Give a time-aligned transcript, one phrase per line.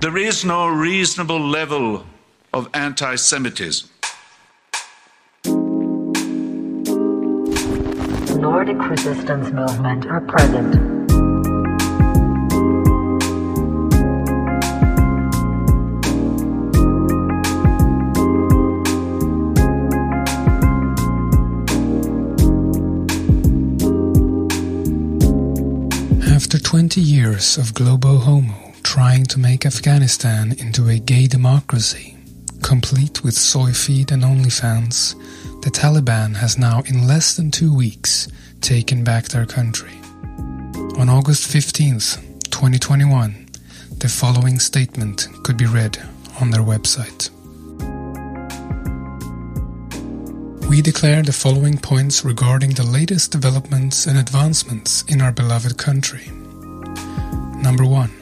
[0.00, 2.04] There is no reasonable level
[2.52, 3.90] of anti Semitism.
[8.38, 10.76] Nordic resistance movement are present.
[26.30, 32.16] After 20 years of Globohomo trying to make Afghanistan into a gay democracy,
[32.62, 35.14] complete with soy feed and OnlyFans,
[35.60, 38.28] the Taliban has now in less than two weeks
[38.62, 39.92] taken back their country.
[40.96, 43.50] On August 15th, 2021,
[43.98, 45.98] the following statement could be read
[46.40, 47.28] on their website.
[50.66, 56.30] We declare the following points regarding the latest developments and advancements in our beloved country.
[57.62, 58.12] Number one,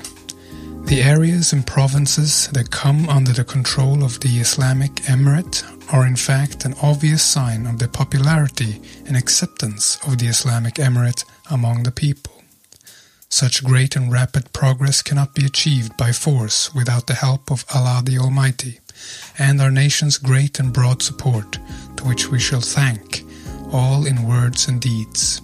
[0.87, 6.15] the areas and provinces that come under the control of the Islamic Emirate are in
[6.15, 11.91] fact an obvious sign of the popularity and acceptance of the Islamic Emirate among the
[11.91, 12.33] people.
[13.29, 18.03] Such great and rapid progress cannot be achieved by force without the help of Allah
[18.05, 18.79] the Almighty
[19.39, 21.59] and our nation's great and broad support,
[21.97, 23.25] to which we shall thank,
[23.73, 25.43] all in words and deeds.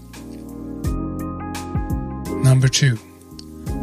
[2.45, 2.97] Number two,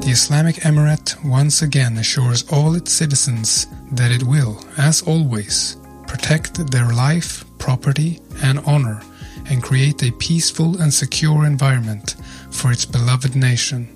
[0.02, 5.76] the Islamic Emirate once again assures all its citizens that it will, as always,
[6.08, 9.02] protect their life, property, and honor
[9.50, 12.16] and create a peaceful and secure environment
[12.50, 13.90] for its beloved nation.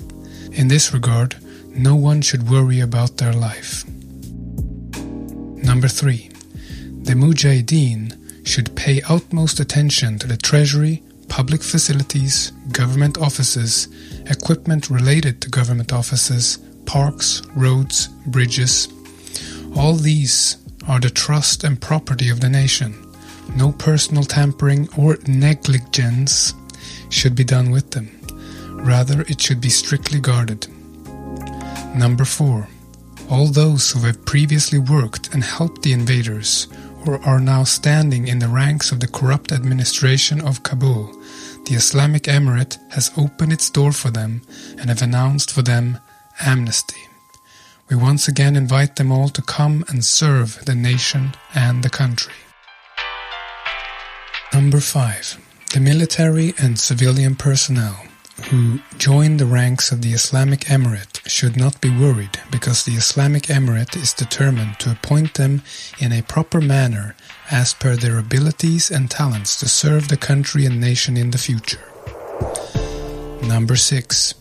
[0.51, 1.37] In this regard,
[1.69, 3.85] no one should worry about their life.
[5.63, 6.29] Number 3.
[7.03, 13.87] The Mujahideen should pay utmost attention to the treasury, public facilities, government offices,
[14.27, 18.87] equipment related to government offices, parks, roads, bridges.
[19.75, 20.57] All these
[20.87, 22.93] are the trust and property of the nation.
[23.55, 26.53] No personal tampering or negligence
[27.09, 28.09] should be done with them.
[28.83, 30.67] Rather, it should be strictly guarded.
[31.95, 32.67] Number 4.
[33.29, 36.67] All those who have previously worked and helped the invaders
[37.05, 41.11] or are now standing in the ranks of the corrupt administration of Kabul,
[41.65, 44.41] the Islamic Emirate has opened its door for them
[44.77, 45.99] and have announced for them
[46.41, 47.01] amnesty.
[47.89, 52.33] We once again invite them all to come and serve the nation and the country.
[54.53, 55.37] Number 5.
[55.73, 58.05] The military and civilian personnel
[58.49, 63.43] who join the ranks of the Islamic Emirate should not be worried because the Islamic
[63.43, 65.61] Emirate is determined to appoint them
[65.99, 67.15] in a proper manner
[67.49, 71.83] as per their abilities and talents to serve the country and nation in the future.
[73.41, 74.33] Number 6.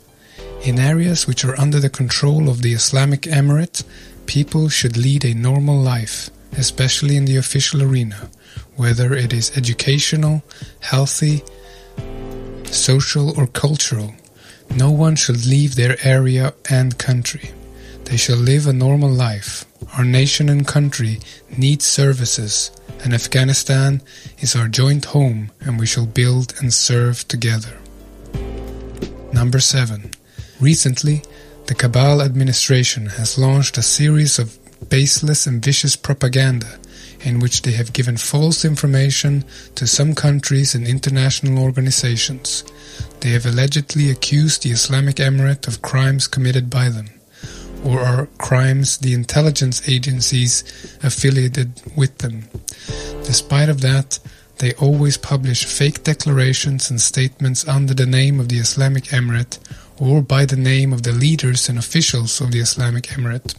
[0.64, 3.84] In areas which are under the control of the Islamic Emirate,
[4.26, 8.30] people should lead a normal life, especially in the official arena,
[8.76, 10.42] whether it is educational,
[10.80, 11.42] healthy,
[12.66, 14.14] social or cultural.
[14.76, 17.50] No one should leave their area and country.
[18.04, 19.64] They shall live a normal life.
[19.96, 21.20] Our nation and country
[21.56, 22.70] need services,
[23.04, 24.00] and Afghanistan
[24.38, 27.78] is our joint home, and we shall build and serve together.
[29.32, 30.10] Number 7.
[30.60, 31.22] Recently,
[31.66, 34.58] the Kabul administration has launched a series of
[34.88, 36.78] baseless and vicious propaganda
[37.24, 39.44] in which they have given false information
[39.74, 42.64] to some countries and international organizations.
[43.20, 47.08] They have allegedly accused the Islamic Emirate of crimes committed by them,
[47.84, 50.64] or are crimes the intelligence agencies
[51.02, 52.44] affiliated with them.
[53.24, 54.18] Despite of that,
[54.58, 59.58] they always publish fake declarations and statements under the name of the Islamic Emirate
[59.98, 63.54] or by the name of the leaders and officials of the Islamic Emirate.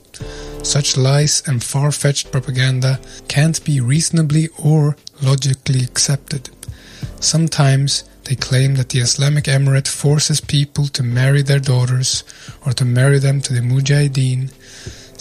[0.64, 6.50] Such lies and far-fetched propaganda can't be reasonably or logically accepted.
[7.20, 12.24] Sometimes they claim that the Islamic Emirate forces people to marry their daughters
[12.66, 14.52] or to marry them to the Mujahideen.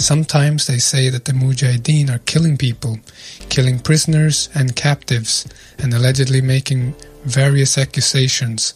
[0.01, 3.01] Sometimes they say that the Mujahideen are killing people,
[3.49, 5.47] killing prisoners and captives,
[5.79, 8.71] and allegedly making various accusations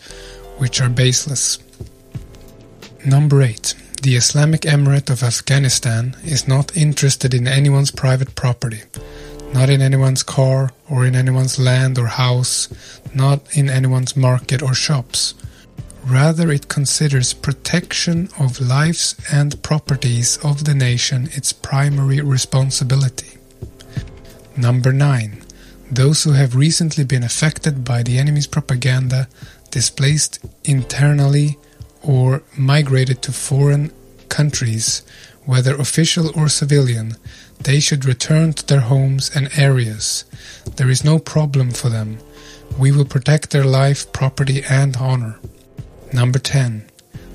[0.59, 1.59] which are baseless.
[3.05, 3.75] Number 8.
[4.03, 8.83] The Islamic Emirate of Afghanistan is not interested in anyone's private property,
[9.53, 12.69] not in anyone's car or in anyone's land or house,
[13.15, 15.35] not in anyone's market or shops.
[16.05, 23.39] Rather, it considers protection of lives and properties of the nation its primary responsibility.
[24.57, 25.43] Number 9.
[25.91, 29.29] Those who have recently been affected by the enemy's propaganda,
[29.71, 31.59] displaced internally,
[32.07, 33.93] or migrated to foreign
[34.29, 35.03] countries
[35.47, 37.17] whether official or civilian,
[37.61, 40.25] they should return to their homes and areas.
[40.77, 42.19] There is no problem for them.
[42.79, 45.39] We will protect their life, property, and honor.
[46.13, 46.91] Number 10.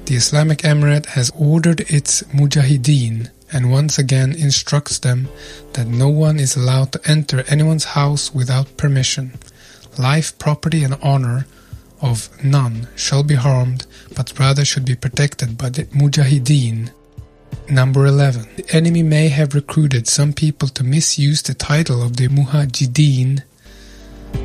[0.06, 5.28] The Islamic Emirate has ordered its mujahideen and once again instructs them
[5.74, 9.34] that no one is allowed to enter anyone's house without permission.
[9.98, 11.46] Life, property, and honor
[12.02, 16.92] of none shall be harmed, but rather should be protected by the mujahideen.
[17.70, 18.48] Number 11.
[18.58, 23.44] The enemy may have recruited some people to misuse the title of the mujahideen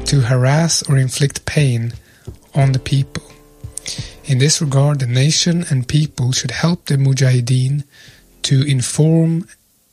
[0.05, 1.93] to harass or inflict pain
[2.55, 3.23] on the people.
[4.25, 7.85] In this regard, the nation and people should help the mujahideen
[8.43, 9.49] to inform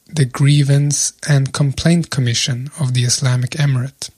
[0.07, 4.10] the Grievance and Complaint Commission of the Islamic Emirate.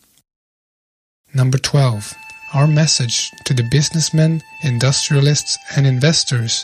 [1.33, 2.13] Number 12.
[2.55, 6.63] Our message to the businessmen, industrialists, and investors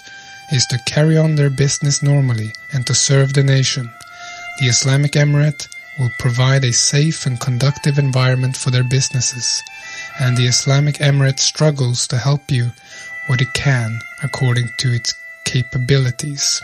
[0.54, 3.92] is to carry on their business normally and to serve the nation.
[4.62, 5.68] The Islamic Emirate
[6.00, 9.62] will provide a safe and conductive environment for their businesses,
[10.18, 12.72] and the Islamic Emirate struggles to help you
[13.28, 16.62] what it can according to its capabilities.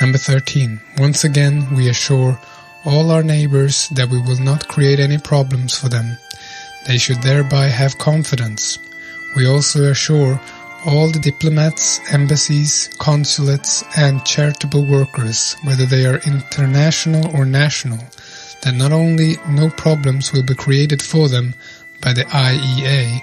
[0.00, 0.80] Number 13.
[0.98, 2.38] Once again, we assure
[2.84, 6.16] all our neighbors that we will not create any problems for them.
[6.86, 8.78] They should thereby have confidence.
[9.34, 10.40] We also assure
[10.86, 17.98] all the diplomats, embassies, consulates, and charitable workers, whether they are international or national,
[18.62, 21.54] that not only no problems will be created for them
[22.00, 23.20] by the IEA,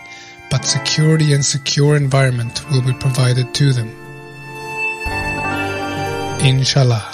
[0.51, 3.89] but security and secure environment will be provided to them.
[6.43, 7.12] Inshallah.